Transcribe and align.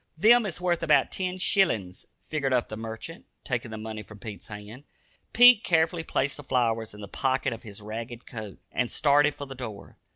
"Them 0.17 0.47
is 0.47 0.59
wurth 0.59 0.81
about 0.81 1.11
ten 1.11 1.37
shillins," 1.37 2.07
figured 2.25 2.53
up 2.53 2.69
the 2.69 2.75
merchant, 2.75 3.27
taking 3.43 3.69
the 3.69 3.77
money 3.77 4.01
from 4.01 4.17
Pete's 4.17 4.47
hand. 4.47 4.83
Pete 5.31 5.63
carefully 5.63 6.01
placed 6.01 6.37
the 6.37 6.43
flowers 6.43 6.95
in 6.95 7.01
the 7.01 7.07
pocket 7.07 7.53
of 7.53 7.61
his 7.61 7.83
ragged 7.83 8.25
coat, 8.25 8.57
and 8.71 8.91
started 8.91 9.35
for 9.35 9.45
the 9.45 9.53
door. 9.53 9.99